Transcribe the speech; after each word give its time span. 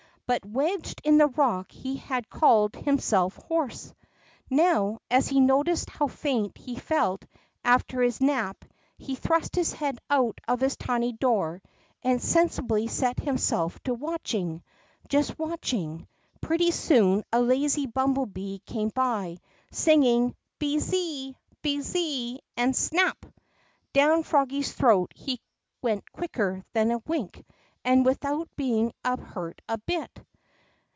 But 0.33 0.45
wedged 0.45 1.01
in 1.03 1.17
the 1.17 1.27
rock 1.27 1.73
he 1.73 1.97
had 1.97 2.29
called 2.29 2.77
himself 2.77 3.35
hoarse. 3.35 3.93
Hoav, 4.49 4.97
as 5.11 5.27
he 5.27 5.41
noticed 5.41 5.89
how 5.89 6.07
faint 6.07 6.57
he 6.57 6.77
felt 6.79 7.25
after 7.65 8.01
his 8.01 8.21
nap, 8.21 8.63
he 8.97 9.15
thrust 9.15 9.55
his 9.57 9.73
head 9.73 9.99
out 10.09 10.39
of 10.47 10.61
his 10.61 10.77
tiny 10.77 11.11
door, 11.11 11.61
and 12.01 12.21
sensibly 12.21 12.87
set 12.87 13.19
himself 13.19 13.77
to 13.83 13.93
watching, 13.93 14.63
just 15.09 15.37
watching. 15.37 16.07
Pretty 16.39 16.71
soon, 16.71 17.25
a 17.33 17.41
lazy 17.41 17.85
bumble 17.85 18.25
bee 18.25 18.61
came 18.65 18.87
by, 18.87 19.37
singing 19.71 20.33
Bee 20.59 20.79
zee! 20.79 21.35
Bee 21.61 21.81
zee! 21.81 22.39
and— 22.55 22.73
snap! 22.73 23.25
Down 23.91 24.23
froggy's 24.23 24.71
throat 24.71 25.11
he 25.13 25.41
went 25.81 26.09
quicker 26.13 26.63
than 26.71 26.89
a 26.89 26.99
wink, 26.99 27.45
and 27.83 28.05
without 28.05 28.47
being 28.55 28.91
hurt 29.33 29.59
a 29.67 29.75
bit. 29.75 30.21